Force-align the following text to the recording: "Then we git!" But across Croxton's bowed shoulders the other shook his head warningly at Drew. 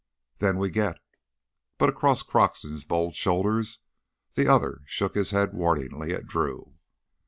"Then 0.39 0.57
we 0.57 0.71
git!" 0.71 0.99
But 1.77 1.89
across 1.89 2.23
Croxton's 2.23 2.85
bowed 2.85 3.15
shoulders 3.15 3.81
the 4.33 4.47
other 4.47 4.81
shook 4.87 5.13
his 5.13 5.29
head 5.29 5.53
warningly 5.53 6.11
at 6.11 6.25
Drew. 6.25 6.73